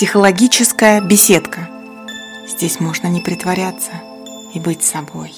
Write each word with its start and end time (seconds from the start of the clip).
Психологическая 0.00 1.02
беседка. 1.02 1.68
Здесь 2.48 2.80
можно 2.80 3.08
не 3.08 3.20
притворяться 3.20 3.90
и 4.54 4.58
быть 4.58 4.82
собой. 4.82 5.30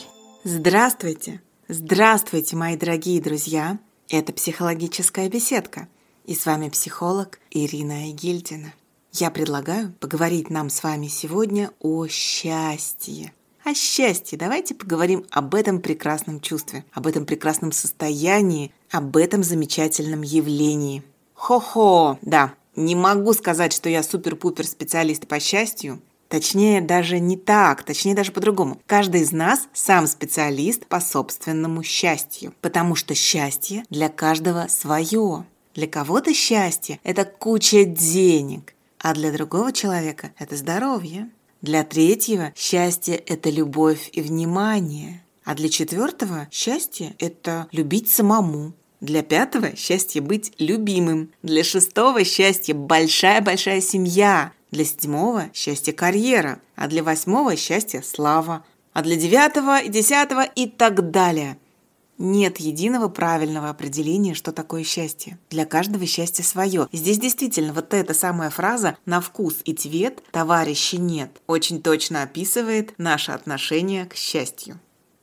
Здравствуйте! 0.45 1.43
Здравствуйте, 1.67 2.55
мои 2.55 2.77
дорогие 2.77 3.21
друзья! 3.21 3.81
Это 4.09 4.33
психологическая 4.33 5.29
беседка. 5.29 5.89
И 6.27 6.37
с 6.37 6.47
вами 6.47 6.69
психолог 6.69 7.41
Ирина 7.51 8.09
Игильдина. 8.13 8.73
Я 9.11 9.33
предлагаю 9.33 9.95
поговорить 9.99 10.49
нам 10.49 10.71
с 10.71 10.85
вами 10.85 11.09
сегодня 11.09 11.73
о 11.81 12.07
счастье. 12.07 13.33
О 13.65 13.75
счастье. 13.75 14.39
Давайте 14.39 14.77
поговорим 14.77 15.27
об 15.33 15.57
этом 15.57 15.81
прекрасном 15.81 16.41
чувстве, 16.41 16.85
об 16.93 17.09
этом 17.09 17.27
прекрасном 17.27 17.73
состоянии, 17.73 18.73
об 18.93 19.17
этом 19.17 19.43
замечательном 19.43 20.23
явлении. 20.23 21.03
Хо-хо, 21.35 22.17
да, 22.23 22.55
не 22.77 22.95
могу 22.95 23.33
сказать, 23.33 23.73
что 23.73 23.89
я 23.89 24.03
супер-пупер 24.03 24.67
специалист 24.67 25.27
по 25.27 25.39
счастью. 25.41 26.01
Точнее, 26.29 26.81
даже 26.81 27.19
не 27.19 27.37
так, 27.37 27.83
точнее, 27.83 28.15
даже 28.15 28.33
по-другому. 28.33 28.81
Каждый 28.87 29.21
из 29.21 29.33
нас 29.33 29.69
сам 29.75 30.07
специалист 30.07 30.87
по 30.87 30.99
собственному 30.99 31.83
счастью, 31.83 32.55
потому 32.63 32.95
что 32.95 33.15
счастье 33.15 33.85
для 33.91 34.09
каждого 34.09 34.67
свое. 34.69 35.45
Для 35.75 35.87
кого-то 35.87 36.33
счастье– 36.33 37.01
это 37.05 37.27
куча 37.27 37.85
денег, 37.85 38.75
а 38.99 39.13
для 39.15 39.31
другого 39.31 39.73
человека– 39.73 40.33
это 40.39 40.57
здоровье. 40.57 41.29
Для 41.61 41.85
третьего 41.85 42.53
счастье– 42.57 43.15
это 43.27 43.51
любовь 43.51 44.09
и 44.13 44.23
внимание. 44.23 45.23
А 45.45 45.55
для 45.55 45.69
четвертого 45.69 46.49
счастье– 46.51 47.15
это 47.19 47.69
любить 47.73 48.11
самому, 48.11 48.73
для 49.03 49.25
пятого– 49.25 49.77
счастье 49.77 50.23
быть 50.23 50.53
любимым. 50.59 51.33
Для 51.43 51.65
шестого– 51.65 52.23
счастье 52.25 52.73
большая-большая 52.73 53.81
семья. 53.81 54.53
Для 54.71 54.85
седьмого– 54.85 55.51
счастье 55.53 55.93
карьера. 55.93 56.61
А 56.77 56.87
для 56.87 57.03
восьмого– 57.03 57.57
счастье 57.57 58.01
слава. 58.03 58.65
А 58.93 59.03
для 59.03 59.17
девятого 59.17 59.81
и 59.81 59.89
десятого 59.89 60.45
и 60.45 60.69
так 60.69 61.11
далее. 61.11 61.59
Нет 62.17 62.59
единого 62.59 63.09
правильного 63.09 63.71
определения, 63.71 64.35
что 64.35 64.53
такое 64.53 64.85
счастье. 64.85 65.37
Для 65.51 65.65
каждого 65.65 66.07
счастье 66.07 66.45
свое. 66.45 66.87
Здесь 66.93 67.19
действительно 67.19 67.73
вот 67.73 67.95
эта 67.95 68.15
самая 68.15 68.51
фраза 68.51 68.97
«на 69.05 69.21
вкус 69.21 69.57
и 69.65 69.73
цвет 69.73 70.23
товарища 70.31 70.99
нет» 70.99 71.31
очень 71.49 71.83
точно 71.83 72.23
описывает 72.23 72.95
наше 72.99 73.33
отношение 73.33 74.07
к 74.07 74.15
счастью. 74.15 74.79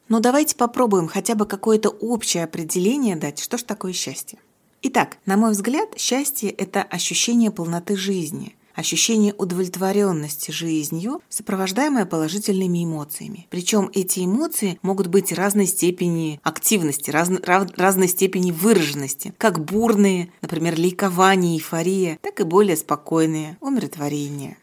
Но 0.10 0.20
давайте 0.20 0.56
попробуем 0.56 1.08
хотя 1.08 1.36
бы 1.36 1.46
какое-то 1.46 1.90
общее 1.90 2.44
определение 2.44 3.16
дать, 3.16 3.40
что 3.40 3.58
же 3.58 3.64
такое 3.64 3.94
счастье. 3.94 4.40
Итак, 4.82 5.18
на 5.26 5.38
мой 5.38 5.52
взгляд, 5.52 5.90
счастье– 5.98 6.50
это 6.52 6.82
ощущение 6.82 7.52
полноты 7.52 7.96
жизни, 7.96 8.56
ощущение 8.74 9.36
удовлетворенности 9.38 10.52
жизнью, 10.52 11.22
сопровождаемое 11.30 12.06
положительными 12.06 12.86
эмоциями. 12.86 13.46
Причем 13.50 13.92
эти 13.94 14.26
эмоции 14.26 14.80
могут 14.82 15.08
быть 15.08 15.34
разной 15.34 15.68
степени 15.68 16.40
активности, 16.44 17.12
раз, 17.12 17.30
разной 17.76 18.08
степени 18.08 18.52
выраженности, 18.52 19.34
как 19.38 19.64
бурные, 19.64 20.32
например, 20.42 20.80
ликование, 20.80 21.58
эйфория, 21.58 22.18
так 22.22 22.40
и 22.40 22.44
более 22.44 22.78
спокойные, 22.78 23.58
умиротворение. 23.60 24.58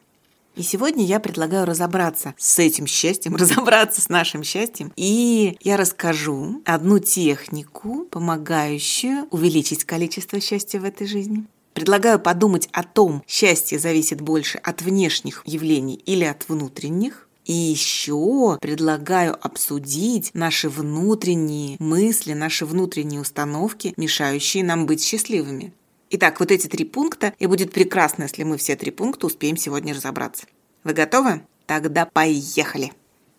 И 0.56 0.62
сегодня 0.62 1.04
я 1.04 1.20
предлагаю 1.20 1.66
разобраться 1.66 2.34
с 2.38 2.58
этим 2.58 2.86
счастьем, 2.86 3.36
разобраться 3.36 4.00
с 4.00 4.08
нашим 4.08 4.42
счастьем. 4.42 4.92
И 4.96 5.56
я 5.60 5.76
расскажу 5.76 6.62
одну 6.64 6.98
технику, 6.98 8.06
помогающую 8.10 9.28
увеличить 9.30 9.84
количество 9.84 10.40
счастья 10.40 10.80
в 10.80 10.84
этой 10.84 11.06
жизни. 11.06 11.44
Предлагаю 11.74 12.18
подумать 12.18 12.70
о 12.72 12.82
том, 12.82 13.22
счастье 13.26 13.78
зависит 13.78 14.22
больше 14.22 14.56
от 14.56 14.80
внешних 14.80 15.42
явлений 15.44 15.96
или 16.06 16.24
от 16.24 16.48
внутренних. 16.48 17.28
И 17.44 17.52
еще 17.52 18.58
предлагаю 18.60 19.36
обсудить 19.40 20.30
наши 20.32 20.68
внутренние 20.68 21.76
мысли, 21.78 22.32
наши 22.32 22.64
внутренние 22.64 23.20
установки, 23.20 23.92
мешающие 23.96 24.64
нам 24.64 24.86
быть 24.86 25.04
счастливыми. 25.04 25.72
Итак, 26.10 26.38
вот 26.40 26.50
эти 26.52 26.66
три 26.68 26.84
пункта, 26.84 27.34
и 27.38 27.46
будет 27.46 27.72
прекрасно, 27.72 28.24
если 28.24 28.44
мы 28.44 28.56
все 28.58 28.76
три 28.76 28.90
пункта 28.90 29.26
успеем 29.26 29.56
сегодня 29.56 29.94
разобраться. 29.94 30.46
Вы 30.84 30.92
готовы? 30.92 31.42
Тогда 31.66 32.06
поехали! 32.06 32.92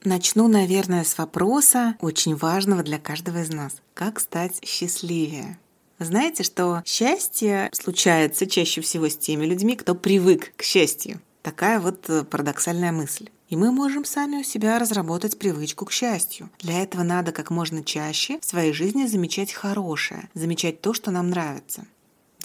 Начну, 0.03 0.47
наверное, 0.47 1.03
с 1.03 1.17
вопроса, 1.17 1.95
очень 2.01 2.35
важного 2.35 2.83
для 2.83 3.00
каждого 3.00 3.41
из 3.41 3.51
нас. 3.51 3.77
Как 3.94 4.19
стать 4.19 4.59
счастливее? 4.66 5.57
знаете, 6.00 6.44
что 6.44 6.83
счастье 6.85 7.69
случается 7.73 8.45
чаще 8.45 8.81
всего 8.81 9.09
с 9.09 9.17
теми 9.17 9.45
людьми, 9.45 9.75
кто 9.75 9.95
привык 9.95 10.53
к 10.56 10.63
счастью. 10.63 11.22
Такая 11.41 11.79
вот 11.79 12.09
э, 12.09 12.23
парадоксальная 12.23 12.91
мысль. 12.91 13.29
И 13.50 13.56
мы 13.56 13.72
можем 13.72 14.03
сами 14.03 14.38
у 14.38 14.44
себя 14.44 14.77
разработать 14.77 15.39
привычку 15.39 15.85
к 15.85 15.91
счастью. 15.91 16.50
Для 16.59 16.83
этого 16.83 17.03
надо 17.03 17.31
как 17.31 17.50
можно 17.50 17.83
чаще 17.83 18.39
в 18.39 18.45
своей 18.45 18.73
жизни 18.73 19.07
замечать 19.07 19.53
хорошее, 19.53 20.29
замечать 20.33 20.81
то, 20.81 20.94
что 20.94 21.11
нам 21.11 21.29
нравится. 21.29 21.85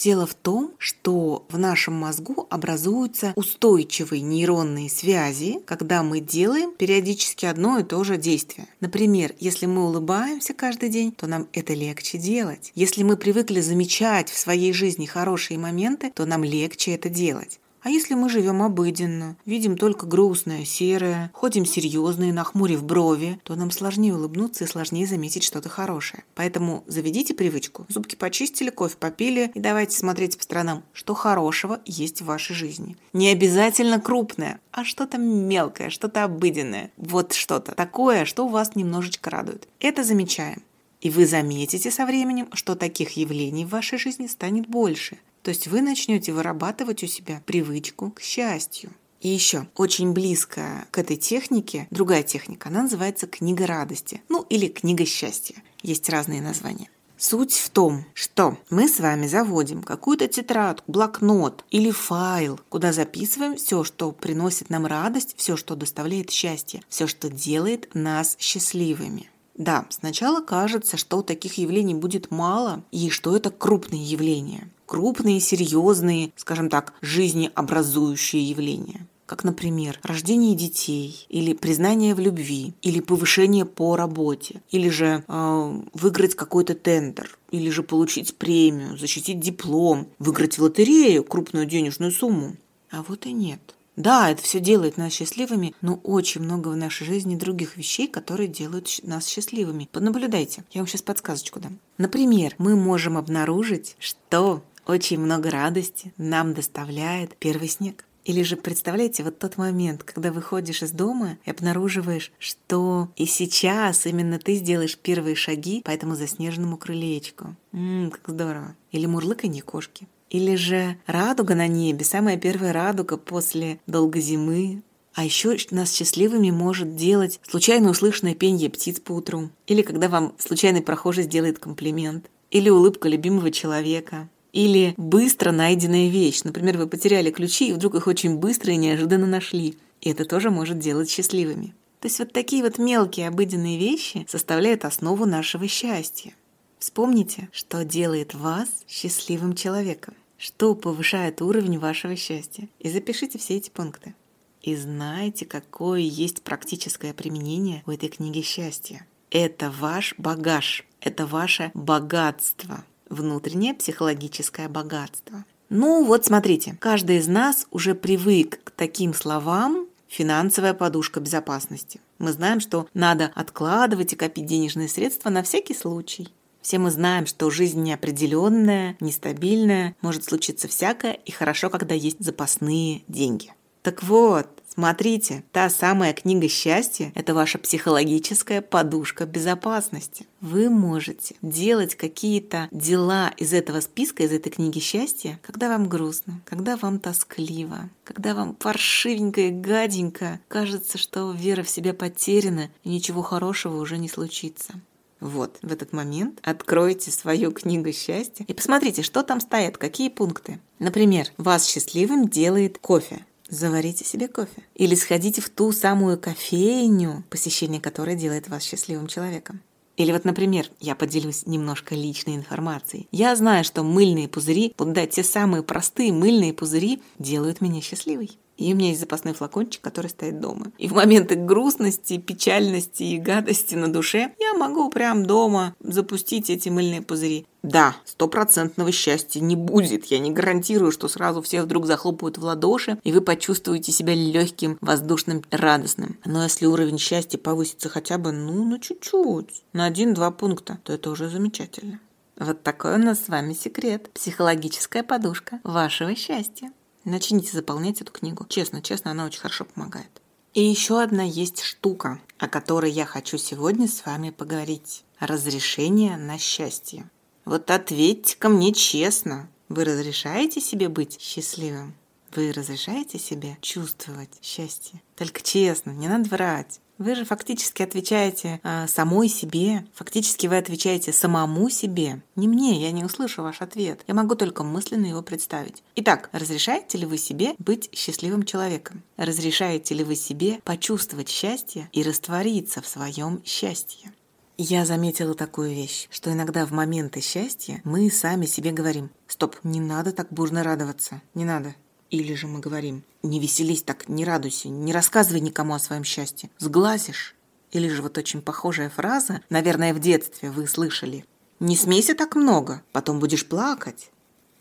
Дело 0.03 0.27
в 0.27 0.33
том, 0.33 0.73
что 0.79 1.45
в 1.47 1.57
нашем 1.57 1.93
мозгу 1.93 2.45
образуются 2.49 3.31
устойчивые 3.37 4.21
нейронные 4.21 4.89
связи, 4.89 5.61
когда 5.65 6.03
мы 6.03 6.19
делаем 6.19 6.73
периодически 6.73 7.45
одно 7.45 7.79
и 7.79 7.83
то 7.83 8.03
же 8.03 8.17
действие. 8.17 8.67
Например, 8.81 9.33
если 9.39 9.65
мы 9.65 9.85
улыбаемся 9.87 10.53
каждый 10.53 10.89
день, 10.89 11.13
то 11.13 11.25
нам 11.25 11.47
это 11.53 11.73
легче 11.73 12.17
делать. 12.17 12.73
Если 12.75 13.01
мы 13.03 13.15
привыкли 13.15 13.61
замечать 13.61 14.29
в 14.29 14.37
своей 14.37 14.73
жизни 14.73 15.05
хорошие 15.05 15.57
моменты, 15.57 16.11
то 16.13 16.25
нам 16.25 16.43
легче 16.43 16.95
это 16.95 17.07
делать. 17.07 17.61
А 17.83 17.89
если 17.89 18.13
мы 18.13 18.29
живем 18.29 18.63
обыденно, 18.63 19.35
видим 19.45 19.77
только 19.77 20.05
грустное, 20.05 20.63
серое, 20.63 21.29
ходим 21.33 21.65
серьезные, 21.65 22.31
нахмурив 22.31 22.81
брови, 22.81 23.41
то 23.43 23.55
нам 23.55 23.71
сложнее 23.71 24.15
улыбнуться 24.15 24.63
и 24.63 24.67
сложнее 24.67 25.05
заметить 25.05 25.43
что-то 25.43 25.67
хорошее. 25.67 26.23
Поэтому 26.33 26.85
заведите 26.87 27.33
привычку. 27.33 27.85
Зубки 27.89 28.15
почистили, 28.15 28.69
кофе 28.69 28.95
попили 28.97 29.51
и 29.53 29.59
давайте 29.59 29.97
смотреть 29.97 30.37
по 30.37 30.43
сторонам, 30.43 30.83
что 30.93 31.13
хорошего 31.13 31.81
есть 31.85 32.21
в 32.21 32.25
вашей 32.25 32.55
жизни. 32.55 32.95
Не 33.11 33.29
обязательно 33.29 33.99
крупное, 33.99 34.61
а 34.71 34.85
что-то 34.85 35.17
мелкое, 35.17 35.89
что-то 35.89 36.23
обыденное. 36.23 36.89
Вот 36.95 37.33
что-то 37.33 37.73
такое, 37.75 38.23
что 38.23 38.47
вас 38.47 38.75
немножечко 38.75 39.29
радует. 39.29 39.67
Это 39.81 40.05
замечаем. 40.05 40.63
И 41.01 41.09
вы 41.09 41.25
заметите 41.25 41.91
со 41.91 42.05
временем, 42.05 42.47
что 42.53 42.75
таких 42.75 43.17
явлений 43.17 43.65
в 43.65 43.69
вашей 43.69 43.97
жизни 43.99 44.27
станет 44.27 44.69
больше. 44.69 45.17
То 45.43 45.49
есть 45.49 45.67
вы 45.67 45.81
начнете 45.81 46.31
вырабатывать 46.31 47.03
у 47.03 47.07
себя 47.07 47.41
привычку 47.45 48.11
к 48.11 48.21
счастью. 48.21 48.91
И 49.19 49.29
еще 49.29 49.67
очень 49.75 50.13
близко 50.13 50.85
к 50.89 50.97
этой 50.97 51.17
технике 51.17 51.87
другая 51.91 52.23
техника. 52.23 52.69
Она 52.69 52.83
называется 52.83 53.27
книга 53.27 53.67
радости. 53.67 54.21
Ну 54.29 54.45
или 54.49 54.67
книга 54.67 55.05
счастья. 55.05 55.55
Есть 55.81 56.09
разные 56.09 56.41
названия. 56.41 56.89
Суть 57.17 57.53
в 57.53 57.69
том, 57.69 58.05
что 58.13 58.57
мы 58.69 58.89
с 58.89 58.99
вами 58.99 59.27
заводим 59.27 59.81
какую-то 59.81 60.27
тетрадку, 60.27 60.91
блокнот 60.91 61.63
или 61.71 61.91
файл, 61.91 62.59
куда 62.69 62.91
записываем 62.91 63.55
все, 63.55 63.83
что 63.83 64.11
приносит 64.11 64.69
нам 64.69 64.85
радость, 64.85 65.35
все, 65.37 65.55
что 65.55 65.75
доставляет 65.75 66.31
счастье, 66.31 66.81
все, 66.89 67.07
что 67.07 67.29
делает 67.29 67.89
нас 67.93 68.35
счастливыми. 68.39 69.29
Да, 69.55 69.85
сначала 69.89 70.41
кажется, 70.41 70.97
что 70.97 71.21
таких 71.21 71.57
явлений 71.57 71.95
будет 71.95 72.31
мало 72.31 72.83
и 72.91 73.09
что 73.09 73.37
это 73.37 73.51
крупные 73.51 74.03
явления 74.03 74.69
крупные, 74.85 75.39
серьезные, 75.39 76.31
скажем 76.35 76.69
так, 76.69 76.93
жизнеобразующие 77.01 78.49
явления 78.49 79.07
как, 79.25 79.43
например, 79.43 79.99
рождение 80.03 80.53
детей, 80.53 81.25
или 81.27 81.53
признание 81.53 82.13
в 82.13 82.19
любви, 82.19 82.73
или 82.83 82.99
повышение 82.99 83.65
по 83.65 83.95
работе, 83.95 84.61
или 84.69 84.89
же 84.89 85.23
э, 85.27 85.81
выиграть 85.93 86.35
какой-то 86.35 86.75
тендер, 86.75 87.37
или 87.49 87.69
же 87.71 87.81
получить 87.81 88.35
премию, 88.35 88.95
защитить 88.95 89.39
диплом, 89.39 90.07
выиграть 90.19 90.59
в 90.59 90.61
лотерею 90.61 91.23
крупную 91.23 91.65
денежную 91.65 92.11
сумму. 92.11 92.57
А 92.91 93.01
вот 93.07 93.25
и 93.25 93.31
нет. 93.31 93.59
Да, 93.95 94.29
это 94.29 94.41
все 94.41 94.59
делает 94.59 94.97
нас 94.97 95.13
счастливыми, 95.13 95.75
но 95.81 95.95
очень 96.03 96.41
много 96.41 96.69
в 96.69 96.75
нашей 96.75 97.05
жизни 97.05 97.35
других 97.35 97.77
вещей, 97.77 98.07
которые 98.07 98.47
делают 98.47 98.87
нас 99.03 99.27
счастливыми. 99.27 99.87
Понаблюдайте, 99.91 100.63
я 100.71 100.81
вам 100.81 100.87
сейчас 100.87 101.03
подсказочку 101.03 101.59
дам. 101.59 101.79
Например, 101.97 102.55
мы 102.57 102.75
можем 102.75 103.17
обнаружить, 103.17 103.95
что 103.99 104.63
очень 104.87 105.19
много 105.19 105.49
радости 105.49 106.13
нам 106.17 106.53
доставляет 106.53 107.35
первый 107.37 107.67
снег. 107.67 108.05
Или 108.25 108.41
же 108.43 108.55
представляете 108.55 109.23
вот 109.23 109.39
тот 109.39 109.57
момент, 109.57 110.03
когда 110.03 110.31
выходишь 110.31 110.81
из 110.81 110.91
дома 110.91 111.37
и 111.45 111.49
обнаруживаешь, 111.49 112.31
что 112.39 113.09
и 113.17 113.25
сейчас 113.25 114.05
именно 114.05 114.39
ты 114.39 114.55
сделаешь 114.55 114.97
первые 114.97 115.35
шаги 115.35 115.81
по 115.81 115.91
этому 115.91 116.15
заснеженному 116.15 116.77
крылечку. 116.77 117.55
Ммм, 117.73 118.11
как 118.11 118.29
здорово. 118.29 118.75
Или 118.91 119.07
мурлыканье 119.07 119.61
кошки. 119.61 120.07
Или 120.29 120.55
же 120.55 120.97
радуга 121.05 121.53
на 121.53 121.67
небе, 121.67 122.05
самая 122.05 122.37
первая 122.37 122.73
радуга 122.73 123.17
после 123.17 123.79
долгой 123.85 124.21
зимы, 124.21 124.81
а 125.13 125.23
еще 125.23 125.55
нас 125.69 125.93
счастливыми 125.93 126.49
может 126.49 126.95
делать 126.95 127.39
случайно 127.47 127.91
услышанное 127.91 128.33
пение 128.33 128.69
птиц 128.69 128.99
по 128.99 129.11
утру. 129.11 129.51
Или 129.67 129.83
когда 129.83 130.09
вам 130.09 130.33
случайный 130.39 130.81
прохожий 130.81 131.25
сделает 131.25 131.59
комплимент. 131.59 132.29
Или 132.49 132.69
улыбка 132.69 133.09
любимого 133.09 133.51
человека. 133.51 134.29
Или 134.53 134.93
быстро 134.97 135.51
найденная 135.51 136.09
вещь. 136.09 136.43
Например, 136.43 136.77
вы 136.77 136.87
потеряли 136.87 137.31
ключи 137.31 137.69
и 137.69 137.73
вдруг 137.73 137.95
их 137.95 138.07
очень 138.07 138.37
быстро 138.37 138.71
и 138.71 138.77
неожиданно 138.77 139.25
нашли. 139.25 139.77
И 139.99 140.09
это 140.09 140.25
тоже 140.25 140.51
может 140.51 140.79
делать 140.79 141.09
счастливыми. 141.09 141.73
То 141.99 142.07
есть 142.07 142.19
вот 142.19 142.31
такие 142.31 142.63
вот 142.63 142.77
мелкие 142.77 143.27
обыденные 143.27 143.79
вещи 143.79 144.25
составляют 144.29 144.85
основу 144.85 145.25
нашего 145.25 145.67
счастья. 145.67 146.33
Вспомните, 146.77 147.49
что 147.51 147.83
делает 147.83 148.33
вас 148.33 148.67
счастливым 148.87 149.55
человеком, 149.55 150.13
что 150.37 150.75
повышает 150.75 151.41
уровень 151.41 151.79
вашего 151.79 152.15
счастья. 152.15 152.67
И 152.79 152.89
запишите 152.89 153.39
все 153.39 153.55
эти 153.55 153.69
пункты. 153.69 154.13
И 154.61 154.75
знайте, 154.75 155.45
какое 155.45 156.01
есть 156.01 156.43
практическое 156.43 157.13
применение 157.13 157.83
у 157.85 157.91
этой 157.91 158.09
книги 158.09 158.41
счастья. 158.41 159.07
Это 159.31 159.71
ваш 159.71 160.13
багаж, 160.17 160.85
это 160.99 161.25
ваше 161.25 161.71
богатство, 161.73 162.83
внутреннее 163.13 163.73
психологическое 163.73 164.67
богатство. 164.67 165.45
Ну 165.69 166.03
вот 166.05 166.25
смотрите, 166.25 166.77
каждый 166.79 167.17
из 167.17 167.27
нас 167.27 167.67
уже 167.71 167.95
привык 167.95 168.59
к 168.63 168.71
таким 168.71 169.13
словам 169.13 169.87
финансовая 170.07 170.73
подушка 170.73 171.19
безопасности. 171.19 171.99
Мы 172.19 172.31
знаем, 172.31 172.59
что 172.59 172.87
надо 172.93 173.31
откладывать 173.33 174.13
и 174.13 174.15
копить 174.15 174.45
денежные 174.45 174.87
средства 174.87 175.29
на 175.29 175.41
всякий 175.41 175.73
случай. 175.73 176.29
Все 176.61 176.77
мы 176.79 176.91
знаем, 176.91 177.25
что 177.25 177.49
жизнь 177.49 177.81
неопределенная, 177.81 178.95
нестабильная, 179.01 179.95
может 180.01 180.23
случиться 180.23 180.67
всякое, 180.67 181.13
и 181.13 181.31
хорошо, 181.31 181.69
когда 181.69 181.93
есть 181.95 182.23
запасные 182.23 183.01
деньги. 183.07 183.53
Так 183.81 184.01
вот, 184.03 184.47
смотрите, 184.73 185.43
та 185.51 185.69
самая 185.69 186.13
книга 186.13 186.47
счастья– 186.47 187.11
это 187.15 187.33
ваша 187.33 187.57
психологическая 187.57 188.61
подушка 188.61 189.25
безопасности. 189.25 190.25
Вы 190.41 190.69
можете 190.69 191.35
делать 191.41 191.95
какие-то 191.95 192.67
дела 192.71 193.31
из 193.37 193.53
этого 193.53 193.79
списка, 193.79 194.23
из 194.23 194.31
этой 194.31 194.49
книги 194.49 194.79
счастья, 194.79 195.39
когда 195.43 195.69
вам 195.69 195.87
грустно, 195.87 196.41
когда 196.45 196.75
вам 196.77 196.99
тоскливо, 196.99 197.89
когда 198.03 198.33
вам 198.33 198.55
паршивенько 198.55 199.41
и 199.41 199.51
гаденько, 199.51 200.39
кажется, 200.47 200.97
что 200.97 201.31
вера 201.31 201.63
в 201.63 201.69
себя 201.69 201.93
потеряна 201.93 202.69
и 202.83 202.89
ничего 202.89 203.21
хорошего 203.21 203.79
уже 203.79 203.97
не 203.97 204.09
случится. 204.09 204.73
Вот, 205.19 205.57
в 205.61 205.71
этот 205.71 205.93
момент 205.93 206.39
откройте 206.43 207.09
свою 207.09 207.53
книгу 207.53 207.93
счастья 207.93 208.43
и 208.45 208.53
посмотрите, 208.53 209.03
что 209.03 209.23
там 209.23 209.39
стоят, 209.39 209.77
какие 209.77 210.09
пункты. 210.09 210.59
Например, 210.79 211.27
вас 211.37 211.65
счастливым 211.65 212.27
делает 212.27 212.77
кофе. 212.77 213.25
Заварите 213.53 214.03
себе 214.03 214.27
кофе. 214.27 214.63
Или 214.73 214.95
сходите 214.95 215.39
в 215.39 215.47
ту 215.47 215.71
самую 215.71 216.17
кофейню, 216.17 217.23
посещение 217.29 217.79
которой 217.79 218.15
делает 218.15 218.47
вас 218.47 218.63
счастливым 218.63 219.05
человеком. 219.05 219.61
Или 219.95 220.11
вот, 220.11 220.25
например, 220.25 220.71
я 220.79 220.95
поделюсь 220.95 221.45
немножко 221.45 221.93
личной 221.93 222.35
информацией. 222.35 223.07
Я 223.11 223.35
знаю, 223.35 223.63
что 223.63 223.83
мыльные 223.83 224.27
пузыри, 224.27 224.73
вот 224.79 224.91
да, 224.93 225.05
те 225.05 225.23
самые 225.23 225.61
простые 225.61 226.11
мыльные 226.11 226.51
пузыри 226.51 227.03
делают 227.19 227.61
меня 227.61 227.79
счастливой. 227.79 228.31
И 228.57 228.73
у 228.73 228.75
меня 228.75 228.89
есть 228.89 228.99
запасной 228.99 229.33
флакончик, 229.33 229.81
который 229.81 230.09
стоит 230.09 230.39
дома. 230.39 230.71
И 230.77 230.87
в 230.87 230.93
моменты 230.93 231.35
грустности, 231.35 232.17
печальности 232.17 233.03
и 233.03 233.17
гадости 233.17 233.75
на 233.75 233.91
душе 233.91 234.33
я 234.39 234.53
могу 234.53 234.89
прям 234.89 235.25
дома 235.25 235.75
запустить 235.79 236.49
эти 236.49 236.69
мыльные 236.69 237.01
пузыри. 237.01 237.47
Да, 237.63 237.95
стопроцентного 238.03 238.91
счастья 238.91 239.39
не 239.39 239.55
будет. 239.55 240.05
Я 240.05 240.19
не 240.19 240.31
гарантирую, 240.31 240.91
что 240.91 241.07
сразу 241.07 241.41
все 241.41 241.61
вдруг 241.61 241.85
захлопают 241.85 242.37
в 242.37 242.43
ладоши, 242.43 242.99
и 243.03 243.11
вы 243.13 243.21
почувствуете 243.21 243.91
себя 243.91 244.13
легким, 244.13 244.77
воздушным, 244.81 245.43
радостным. 245.49 246.19
Но 246.25 246.43
если 246.43 246.65
уровень 246.65 246.99
счастья 246.99 247.37
повысится 247.37 247.87
хотя 247.87 248.17
бы, 248.17 248.33
ну, 248.33 248.65
на 248.65 248.79
чуть-чуть, 248.79 249.63
на 249.71 249.85
один-два 249.85 250.31
пункта, 250.31 250.79
то 250.83 250.91
это 250.91 251.09
уже 251.09 251.29
замечательно. 251.29 251.99
Вот 252.37 252.63
такой 252.63 252.95
у 252.95 252.97
нас 252.97 253.23
с 253.23 253.29
вами 253.29 253.53
секрет. 253.53 254.09
Психологическая 254.13 255.03
подушка 255.03 255.59
вашего 255.63 256.15
счастья. 256.15 256.71
Начните 257.05 257.51
заполнять 257.51 258.01
эту 258.01 258.11
книгу. 258.11 258.45
Честно, 258.47 258.81
честно, 258.81 259.11
она 259.11 259.25
очень 259.25 259.41
хорошо 259.41 259.65
помогает. 259.65 260.21
И 260.53 260.63
еще 260.63 261.01
одна 261.01 261.23
есть 261.23 261.61
штука, 261.61 262.21
о 262.37 262.47
которой 262.47 262.91
я 262.91 263.05
хочу 263.05 263.37
сегодня 263.37 263.87
с 263.87 264.05
вами 264.05 264.29
поговорить. 264.29 265.03
Разрешение 265.19 266.15
на 266.15 266.37
счастье. 266.37 267.09
Вот 267.43 267.71
ответьте 267.71 268.37
ко 268.37 268.49
мне 268.49 268.71
честно. 268.71 269.49
Вы 269.67 269.83
разрешаете 269.83 270.61
себе 270.61 270.89
быть 270.89 271.19
счастливым? 271.19 271.95
Вы 272.35 272.51
разрешаете 272.51 273.19
себе 273.19 273.57
чувствовать 273.61 274.31
счастье? 274.41 275.01
Только 275.15 275.41
честно, 275.41 275.91
не 275.91 276.07
надо 276.07 276.29
врать. 276.29 276.79
Вы 276.97 277.15
же 277.15 277.25
фактически 277.25 277.81
отвечаете 277.81 278.59
э, 278.63 278.87
самой 278.87 279.27
себе, 279.27 279.85
фактически 279.93 280.45
вы 280.45 280.57
отвечаете 280.57 281.11
самому 281.11 281.69
себе. 281.69 282.21
Не 282.35 282.47
мне, 282.47 282.79
я 282.81 282.91
не 282.91 283.03
услышу 283.03 283.41
ваш 283.41 283.61
ответ. 283.61 284.01
Я 284.07 284.13
могу 284.13 284.35
только 284.35 284.63
мысленно 284.63 285.07
его 285.07 285.23
представить. 285.23 285.81
Итак, 285.95 286.29
разрешаете 286.31 286.99
ли 286.99 287.05
вы 287.05 287.17
себе 287.17 287.55
быть 287.57 287.89
счастливым 287.93 288.43
человеком? 288.43 289.01
Разрешаете 289.17 289.95
ли 289.95 290.03
вы 290.03 290.15
себе 290.15 290.59
почувствовать 290.63 291.29
счастье 291.29 291.89
и 291.91 292.03
раствориться 292.03 292.81
в 292.81 292.87
своем 292.87 293.41
счастье? 293.43 294.11
Я 294.57 294.85
заметила 294.85 295.33
такую 295.33 295.71
вещь, 295.71 296.07
что 296.11 296.31
иногда 296.31 296.67
в 296.67 296.71
моменты 296.71 297.21
счастья 297.21 297.81
мы 297.83 298.11
сами 298.11 298.45
себе 298.45 298.71
говорим 298.71 299.09
«Стоп, 299.27 299.55
не 299.63 299.79
надо 299.79 300.11
так 300.11 300.31
бурно 300.31 300.61
радоваться, 300.63 301.23
не 301.33 301.43
надо, 301.43 301.73
или 302.13 302.35
же 302.35 302.45
мы 302.45 302.59
говорим, 302.59 303.03
не 303.23 303.39
веселись 303.39 303.81
так, 303.81 304.07
не 304.07 304.23
радуйся, 304.23 304.69
не 304.69 304.93
рассказывай 304.93 305.39
никому 305.39 305.73
о 305.73 305.79
своем 305.79 306.03
счастье, 306.03 306.51
сглазишь. 306.59 307.35
Или 307.71 307.89
же 307.89 308.03
вот 308.03 308.19
очень 308.19 308.43
похожая 308.43 308.91
фраза, 308.91 309.41
наверное, 309.49 309.95
в 309.95 309.99
детстве 309.99 310.51
вы 310.51 310.67
слышали. 310.67 311.25
Не 311.59 311.75
смейся 311.75 312.13
так 312.13 312.35
много, 312.35 312.83
потом 312.91 313.19
будешь 313.19 313.47
плакать. 313.47 314.11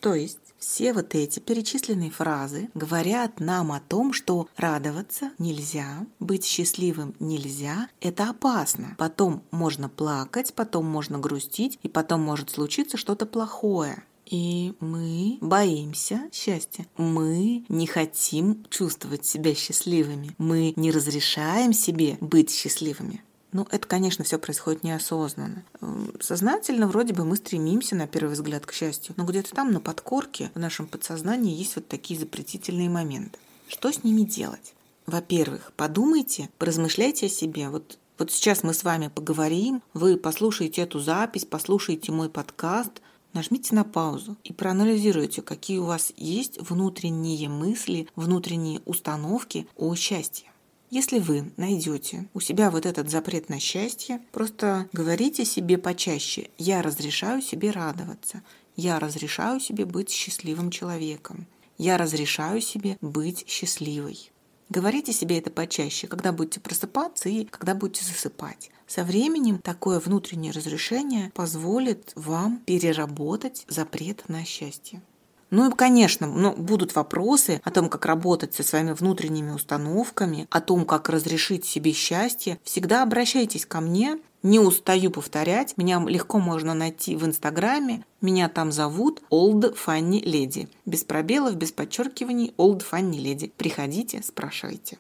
То 0.00 0.14
есть 0.14 0.38
все 0.58 0.94
вот 0.94 1.14
эти 1.14 1.40
перечисленные 1.40 2.10
фразы 2.10 2.70
говорят 2.72 3.38
нам 3.38 3.72
о 3.72 3.80
том, 3.80 4.14
что 4.14 4.48
радоваться 4.56 5.30
нельзя, 5.38 6.06
быть 6.20 6.46
счастливым 6.46 7.14
нельзя, 7.20 7.88
это 8.00 8.30
опасно. 8.30 8.94
Потом 8.96 9.42
можно 9.50 9.90
плакать, 9.90 10.54
потом 10.54 10.86
можно 10.86 11.18
грустить, 11.18 11.78
и 11.82 11.88
потом 11.88 12.22
может 12.22 12.48
случиться 12.48 12.96
что-то 12.96 13.26
плохое. 13.26 14.04
И 14.32 14.72
мы 14.80 15.36
боимся 15.42 16.22
счастья. 16.32 16.86
Мы 16.96 17.66
не 17.68 17.86
хотим 17.86 18.64
чувствовать 18.70 19.26
себя 19.26 19.54
счастливыми. 19.54 20.34
Мы 20.38 20.72
не 20.74 20.90
разрешаем 20.90 21.74
себе 21.74 22.16
быть 22.22 22.50
счастливыми. 22.50 23.22
Ну, 23.52 23.66
это, 23.70 23.86
конечно, 23.86 24.24
все 24.24 24.38
происходит 24.38 24.84
неосознанно. 24.84 25.64
Сознательно 26.18 26.88
вроде 26.88 27.12
бы 27.12 27.26
мы 27.26 27.36
стремимся 27.36 27.94
на 27.94 28.06
первый 28.06 28.32
взгляд 28.32 28.64
к 28.64 28.72
счастью, 28.72 29.12
но 29.18 29.26
где-то 29.26 29.54
там 29.54 29.70
на 29.70 29.80
подкорке 29.80 30.50
в 30.54 30.58
нашем 30.58 30.86
подсознании 30.86 31.54
есть 31.54 31.76
вот 31.76 31.88
такие 31.88 32.18
запретительные 32.18 32.88
моменты. 32.88 33.38
Что 33.68 33.92
с 33.92 34.02
ними 34.02 34.22
делать? 34.22 34.72
Во-первых, 35.04 35.74
подумайте, 35.76 36.48
поразмышляйте 36.56 37.26
о 37.26 37.28
себе. 37.28 37.68
Вот 37.68 37.98
вот 38.16 38.30
сейчас 38.30 38.62
мы 38.62 38.72
с 38.72 38.84
вами 38.84 39.08
поговорим, 39.08 39.82
вы 39.94 40.16
послушаете 40.16 40.82
эту 40.82 41.00
запись, 41.00 41.44
послушаете 41.44 42.12
мой 42.12 42.28
подкаст, 42.28 43.02
Нажмите 43.32 43.74
на 43.74 43.84
паузу 43.84 44.36
и 44.44 44.52
проанализируйте, 44.52 45.40
какие 45.40 45.78
у 45.78 45.84
вас 45.84 46.12
есть 46.16 46.60
внутренние 46.60 47.48
мысли, 47.48 48.06
внутренние 48.14 48.80
установки 48.84 49.66
о 49.76 49.94
счастье. 49.94 50.48
Если 50.90 51.18
вы 51.18 51.50
найдете 51.56 52.28
у 52.34 52.40
себя 52.40 52.70
вот 52.70 52.84
этот 52.84 53.08
запрет 53.08 53.48
на 53.48 53.58
счастье, 53.58 54.20
просто 54.30 54.86
говорите 54.92 55.46
себе 55.46 55.78
почаще 55.78 56.50
«я 56.58 56.82
разрешаю 56.82 57.40
себе 57.40 57.70
радоваться», 57.70 58.42
«я 58.76 58.98
разрешаю 58.98 59.58
себе 59.60 59.86
быть 59.86 60.10
счастливым 60.10 60.70
человеком», 60.70 61.46
«я 61.78 61.96
разрешаю 61.96 62.60
себе 62.60 62.98
быть 63.00 63.48
счастливой». 63.48 64.30
Говорите 64.72 65.12
себе 65.12 65.36
это 65.36 65.50
почаще, 65.50 66.06
когда 66.06 66.32
будете 66.32 66.58
просыпаться 66.58 67.28
и 67.28 67.44
когда 67.44 67.74
будете 67.74 68.06
засыпать. 68.06 68.70
Со 68.86 69.04
временем 69.04 69.58
такое 69.58 70.00
внутреннее 70.00 70.50
разрешение 70.50 71.30
позволит 71.34 72.12
вам 72.14 72.56
переработать 72.64 73.66
запрет 73.68 74.26
на 74.30 74.46
счастье. 74.46 75.02
Ну 75.50 75.70
и, 75.70 75.74
конечно, 75.74 76.26
ну, 76.26 76.56
будут 76.56 76.94
вопросы 76.94 77.60
о 77.62 77.70
том, 77.70 77.90
как 77.90 78.06
работать 78.06 78.54
со 78.54 78.62
своими 78.62 78.92
внутренними 78.92 79.50
установками, 79.50 80.46
о 80.48 80.62
том, 80.62 80.86
как 80.86 81.10
разрешить 81.10 81.66
себе 81.66 81.92
счастье. 81.92 82.58
Всегда 82.64 83.02
обращайтесь 83.02 83.66
ко 83.66 83.82
мне. 83.82 84.18
Не 84.42 84.58
устаю 84.58 85.10
повторять. 85.10 85.76
Меня 85.76 86.04
легко 86.06 86.38
можно 86.38 86.74
найти 86.74 87.14
в 87.14 87.24
Инстаграме. 87.24 88.04
Меня 88.20 88.48
там 88.48 88.72
зовут 88.72 89.22
Old 89.30 89.76
Funny 89.76 90.22
Lady. 90.22 90.68
Без 90.84 91.04
пробелов, 91.04 91.54
без 91.54 91.70
подчеркиваний 91.70 92.52
Old 92.58 92.84
Funny 92.88 93.18
Lady. 93.18 93.52
Приходите, 93.56 94.22
спрашивайте. 94.22 94.98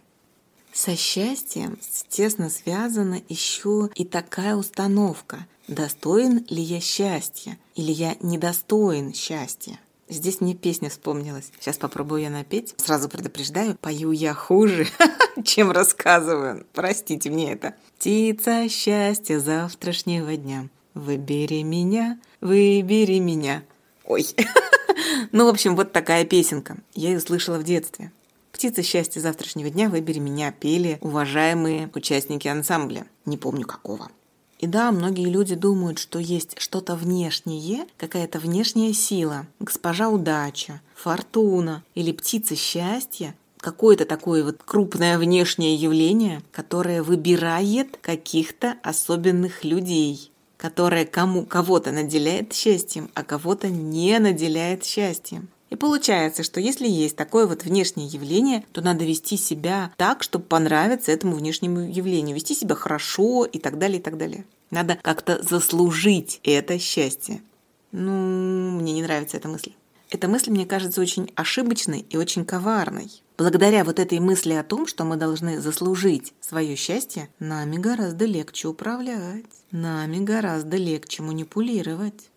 Со 0.72 0.96
счастьем 0.96 1.78
тесно 2.08 2.48
связана 2.48 3.20
еще 3.28 3.90
и 3.94 4.04
такая 4.04 4.56
установка. 4.56 5.46
Достоин 5.68 6.46
ли 6.48 6.62
я 6.62 6.80
счастья 6.80 7.58
или 7.74 7.92
я 7.92 8.16
недостоин 8.20 9.12
счастья? 9.12 9.78
Здесь 10.12 10.40
мне 10.40 10.54
песня 10.54 10.90
вспомнилась. 10.90 11.50
Сейчас 11.58 11.78
попробую 11.78 12.22
я 12.22 12.30
напеть. 12.30 12.74
Сразу 12.76 13.08
предупреждаю, 13.08 13.76
пою 13.80 14.12
я 14.12 14.34
хуже, 14.34 14.86
чем 15.44 15.70
рассказываю. 15.70 16.66
Простите 16.72 17.30
мне 17.30 17.52
это. 17.52 17.74
Птица 17.98 18.68
счастья 18.68 19.38
завтрашнего 19.38 20.36
дня. 20.36 20.68
Выбери 20.94 21.62
меня, 21.62 22.20
выбери 22.40 23.18
меня. 23.18 23.62
Ой. 24.04 24.26
Ну, 25.30 25.46
в 25.46 25.48
общем, 25.48 25.76
вот 25.76 25.92
такая 25.92 26.24
песенка. 26.24 26.76
Я 26.94 27.10
ее 27.10 27.20
слышала 27.20 27.58
в 27.58 27.64
детстве. 27.64 28.12
«Птица 28.52 28.82
счастья 28.82 29.20
завтрашнего 29.20 29.70
дня, 29.70 29.88
выбери 29.88 30.18
меня» 30.18 30.52
пели 30.52 30.98
уважаемые 31.00 31.90
участники 31.94 32.48
ансамбля. 32.48 33.06
Не 33.24 33.38
помню 33.38 33.66
какого. 33.66 34.10
И 34.62 34.68
да, 34.68 34.92
многие 34.92 35.28
люди 35.28 35.56
думают, 35.56 35.98
что 35.98 36.20
есть 36.20 36.54
что-то 36.56 36.94
внешнее, 36.94 37.84
какая-то 37.96 38.38
внешняя 38.38 38.92
сила, 38.92 39.48
госпожа 39.58 40.08
удача, 40.08 40.80
фортуна 40.94 41.82
или 41.96 42.12
птица 42.12 42.54
счастья, 42.54 43.34
какое-то 43.58 44.04
такое 44.04 44.44
вот 44.44 44.62
крупное 44.64 45.18
внешнее 45.18 45.74
явление, 45.74 46.42
которое 46.52 47.02
выбирает 47.02 47.96
каких-то 48.00 48.76
особенных 48.84 49.64
людей, 49.64 50.30
которое 50.58 51.06
кому 51.06 51.44
кого-то 51.44 51.90
наделяет 51.90 52.52
счастьем, 52.52 53.10
а 53.14 53.24
кого-то 53.24 53.68
не 53.68 54.16
наделяет 54.20 54.84
счастьем. 54.84 55.48
И 55.72 55.74
получается, 55.74 56.42
что 56.42 56.60
если 56.60 56.86
есть 56.86 57.16
такое 57.16 57.46
вот 57.46 57.64
внешнее 57.64 58.06
явление, 58.06 58.62
то 58.72 58.82
надо 58.82 59.06
вести 59.06 59.38
себя 59.38 59.90
так, 59.96 60.22
чтобы 60.22 60.44
понравиться 60.44 61.10
этому 61.10 61.34
внешнему 61.34 61.80
явлению, 61.80 62.36
вести 62.36 62.54
себя 62.54 62.74
хорошо 62.74 63.46
и 63.46 63.58
так 63.58 63.78
далее, 63.78 63.98
и 63.98 64.02
так 64.02 64.18
далее. 64.18 64.44
Надо 64.70 64.98
как-то 65.00 65.42
заслужить 65.42 66.40
это 66.44 66.78
счастье. 66.78 67.40
Ну, 67.90 68.72
мне 68.72 68.92
не 68.92 69.00
нравится 69.00 69.38
эта 69.38 69.48
мысль. 69.48 69.72
Эта 70.10 70.28
мысль 70.28 70.50
мне 70.50 70.66
кажется 70.66 71.00
очень 71.00 71.32
ошибочной 71.36 72.04
и 72.10 72.18
очень 72.18 72.44
коварной. 72.44 73.10
Благодаря 73.38 73.82
вот 73.84 73.98
этой 73.98 74.20
мысли 74.20 74.52
о 74.52 74.64
том, 74.64 74.86
что 74.86 75.04
мы 75.04 75.16
должны 75.16 75.58
заслужить 75.58 76.34
свое 76.42 76.76
счастье, 76.76 77.30
нами 77.38 77.78
гораздо 77.78 78.26
легче 78.26 78.68
управлять, 78.68 79.46
нами 79.70 80.18
гораздо 80.18 80.76
легче 80.76 81.22
манипулировать. 81.22 82.28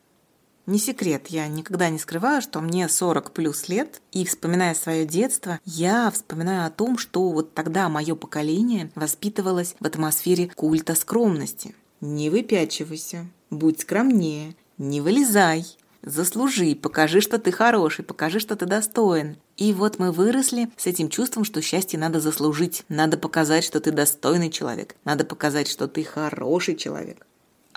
Не 0.65 0.79
секрет, 0.79 1.27
я 1.27 1.47
никогда 1.47 1.89
не 1.89 1.99
скрываю, 1.99 2.41
что 2.41 2.59
мне 2.59 2.89
40 2.89 3.31
плюс 3.33 3.69
лет, 3.69 4.01
и 4.11 4.25
вспоминая 4.25 4.73
свое 4.73 5.05
детство, 5.05 5.59
я 5.63 6.09
вспоминаю 6.09 6.65
о 6.65 6.71
том, 6.71 6.97
что 6.97 7.29
вот 7.29 7.53
тогда 7.53 7.87
мое 7.87 8.15
поколение 8.15 8.89
воспитывалось 8.95 9.75
в 9.79 9.85
атмосфере 9.85 10.49
культа 10.55 10.95
скромности. 10.95 11.75
Не 12.01 12.31
выпячивайся, 12.31 13.27
будь 13.51 13.81
скромнее, 13.81 14.55
не 14.79 15.01
вылезай, 15.01 15.65
заслужи, 16.01 16.75
покажи, 16.75 17.21
что 17.21 17.37
ты 17.37 17.51
хороший, 17.51 18.03
покажи, 18.03 18.39
что 18.39 18.55
ты 18.55 18.65
достоин. 18.65 19.37
И 19.57 19.71
вот 19.71 19.99
мы 19.99 20.11
выросли 20.11 20.69
с 20.77 20.87
этим 20.87 21.09
чувством, 21.09 21.43
что 21.43 21.61
счастье 21.61 21.99
надо 21.99 22.19
заслужить, 22.19 22.83
надо 22.89 23.17
показать, 23.17 23.63
что 23.63 23.79
ты 23.79 23.91
достойный 23.91 24.49
человек, 24.49 24.95
надо 25.05 25.25
показать, 25.25 25.67
что 25.67 25.87
ты 25.87 26.03
хороший 26.03 26.75
человек. 26.75 27.24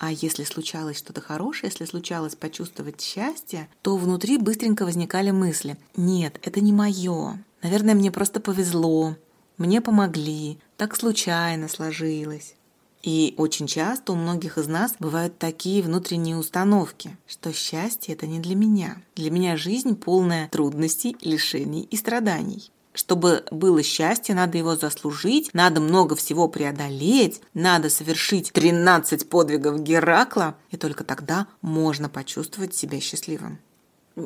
А 0.01 0.13
если 0.13 0.45
случалось 0.45 0.97
что-то 0.97 1.21
хорошее, 1.21 1.73
если 1.73 1.85
случалось 1.85 2.37
почувствовать 2.37 3.01
счастье, 3.01 3.69
то 3.83 3.97
внутри 3.97 4.39
быстренько 4.39 4.85
возникали 4.85 5.33
мысли. 5.33 5.77
Нет, 5.97 6.39
это 6.43 6.61
не 6.61 6.73
мое. 6.73 7.45
Наверное, 7.63 7.97
мне 7.97 8.13
просто 8.13 8.39
повезло. 8.39 9.17
Мне 9.57 9.81
помогли. 9.81 10.61
Так 10.77 10.95
случайно 10.95 11.67
сложилось. 11.67 12.55
И 13.03 13.35
очень 13.39 13.67
часто 13.67 14.13
у 14.13 14.15
многих 14.15 14.57
из 14.57 14.69
нас 14.69 14.95
бывают 15.01 15.37
такие 15.37 15.83
внутренние 15.83 16.37
установки, 16.37 17.17
что 17.27 17.53
счастье 17.53 18.15
это 18.15 18.29
не 18.29 18.39
для 18.39 18.55
меня. 18.55 19.03
Для 19.17 19.33
меня 19.33 19.57
жизнь 19.57 19.97
полная 19.97 20.49
трудностей, 20.49 21.17
лишений 21.23 21.83
и 21.83 21.97
страданий. 21.97 22.71
Чтобы 22.99 23.45
было 23.53 23.81
счастье, 23.85 24.35
надо 24.35 24.59
его 24.59 24.75
заслужить, 24.75 25.51
надо 25.55 25.81
много 25.81 26.17
всего 26.17 26.49
преодолеть, 26.49 27.41
надо 27.55 27.91
совершить 27.91 28.53
13 28.53 29.29
подвигов 29.29 29.81
Геракла, 29.81 30.57
и 30.73 30.77
только 30.77 31.05
тогда 31.05 31.47
можно 31.63 32.09
почувствовать 32.09 32.75
себя 32.75 32.99
счастливым. 33.01 33.61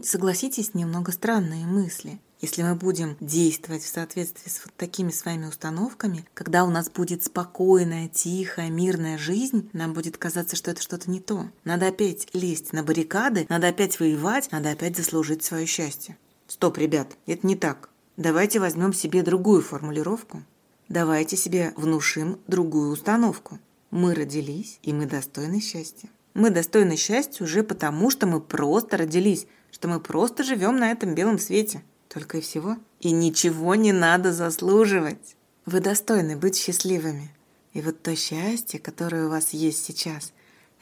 Согласитесь, 0.02 0.72
немного 0.72 1.12
странные 1.12 1.66
мысли. 1.66 2.18
Если 2.40 2.62
мы 2.62 2.74
будем 2.74 3.18
действовать 3.20 3.82
в 3.82 3.88
соответствии 3.88 4.48
с 4.48 4.62
вот 4.64 4.72
такими 4.74 5.10
своими 5.10 5.48
установками, 5.48 6.26
когда 6.32 6.64
у 6.64 6.70
нас 6.70 6.88
будет 6.88 7.22
спокойная, 7.22 8.08
тихая, 8.08 8.70
мирная 8.70 9.18
жизнь, 9.18 9.68
нам 9.74 9.92
будет 9.92 10.16
казаться, 10.16 10.56
что 10.56 10.70
это 10.70 10.80
что-то 10.80 11.10
не 11.10 11.20
то. 11.20 11.44
Надо 11.64 11.88
опять 11.88 12.28
лезть 12.32 12.72
на 12.72 12.82
баррикады, 12.82 13.44
надо 13.50 13.68
опять 13.68 14.00
воевать, 14.00 14.50
надо 14.50 14.70
опять 14.70 14.96
заслужить 14.96 15.44
свое 15.44 15.66
счастье. 15.66 16.16
Стоп, 16.48 16.78
ребят, 16.78 17.18
это 17.26 17.46
не 17.46 17.54
так. 17.54 17.91
Давайте 18.16 18.60
возьмем 18.60 18.92
себе 18.92 19.22
другую 19.22 19.62
формулировку. 19.62 20.42
Давайте 20.88 21.36
себе 21.36 21.72
внушим 21.76 22.38
другую 22.46 22.90
установку. 22.90 23.58
Мы 23.90 24.14
родились, 24.14 24.78
и 24.82 24.92
мы 24.92 25.06
достойны 25.06 25.60
счастья. 25.60 26.10
Мы 26.34 26.50
достойны 26.50 26.96
счастья 26.96 27.44
уже 27.44 27.62
потому, 27.62 28.10
что 28.10 28.26
мы 28.26 28.40
просто 28.40 28.98
родились, 28.98 29.46
что 29.70 29.88
мы 29.88 30.00
просто 30.00 30.44
живем 30.44 30.76
на 30.76 30.90
этом 30.90 31.14
белом 31.14 31.38
свете. 31.38 31.82
Только 32.08 32.38
и 32.38 32.40
всего. 32.42 32.76
И 33.00 33.10
ничего 33.10 33.74
не 33.74 33.92
надо 33.92 34.34
заслуживать. 34.34 35.36
Вы 35.64 35.80
достойны 35.80 36.36
быть 36.36 36.56
счастливыми. 36.56 37.34
И 37.72 37.80
вот 37.80 38.02
то 38.02 38.14
счастье, 38.14 38.78
которое 38.78 39.26
у 39.26 39.30
вас 39.30 39.54
есть 39.54 39.84
сейчас, 39.84 40.32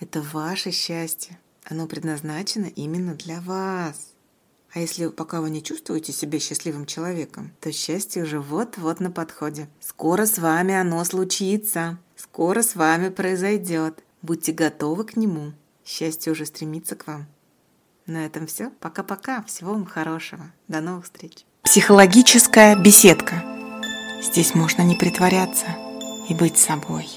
это 0.00 0.20
ваше 0.20 0.72
счастье. 0.72 1.38
Оно 1.64 1.86
предназначено 1.86 2.66
именно 2.66 3.14
для 3.14 3.40
вас. 3.40 4.14
А 4.72 4.78
если 4.78 5.08
пока 5.08 5.40
вы 5.40 5.50
не 5.50 5.62
чувствуете 5.62 6.12
себя 6.12 6.38
счастливым 6.38 6.86
человеком, 6.86 7.52
то 7.60 7.72
счастье 7.72 8.22
уже 8.22 8.40
вот-вот 8.40 9.00
на 9.00 9.10
подходе. 9.10 9.68
Скоро 9.80 10.26
с 10.26 10.38
вами 10.38 10.74
оно 10.74 11.02
случится. 11.04 11.98
Скоро 12.16 12.62
с 12.62 12.76
вами 12.76 13.08
произойдет. 13.08 14.04
Будьте 14.22 14.52
готовы 14.52 15.04
к 15.04 15.16
нему. 15.16 15.52
Счастье 15.84 16.30
уже 16.30 16.46
стремится 16.46 16.94
к 16.94 17.06
вам. 17.06 17.26
На 18.06 18.26
этом 18.26 18.46
все. 18.46 18.70
Пока-пока. 18.80 19.42
Всего 19.42 19.72
вам 19.72 19.86
хорошего. 19.86 20.52
До 20.68 20.80
новых 20.80 21.04
встреч. 21.04 21.44
Психологическая 21.62 22.76
беседка. 22.76 23.42
Здесь 24.22 24.54
можно 24.54 24.82
не 24.82 24.94
притворяться 24.94 25.66
и 26.28 26.34
быть 26.34 26.58
собой. 26.58 27.08